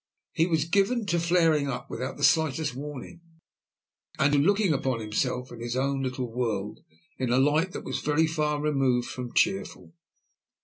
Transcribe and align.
He 0.33 0.47
was 0.47 0.65
given 0.65 1.05
to 1.05 1.19
flaring 1.19 1.67
up 1.67 1.87
without 1.91 2.17
the 2.17 2.23
slightest 2.23 2.73
warning, 2.73 3.21
and 4.17 4.33
to 4.33 4.39
looking 4.39 4.73
upon 4.73 4.99
himself 4.99 5.51
and 5.51 5.61
his 5.61 5.75
own 5.75 6.01
little 6.01 6.31
world 6.33 6.79
in 7.19 7.29
a 7.31 7.37
light 7.37 7.71
that 7.73 7.85
was 7.85 7.99
very 7.99 8.25
far 8.25 8.59
removed 8.59 9.07
from 9.07 9.31
cheerful. 9.31 9.93